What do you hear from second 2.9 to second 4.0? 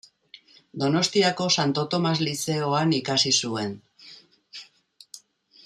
ikasi zuen.